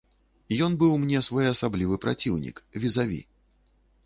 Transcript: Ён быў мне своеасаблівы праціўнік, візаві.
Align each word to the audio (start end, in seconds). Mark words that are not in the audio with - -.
Ён 0.67 0.77
быў 0.83 0.93
мне 1.03 1.21
своеасаблівы 1.27 2.01
праціўнік, 2.07 2.63
візаві. 2.87 3.21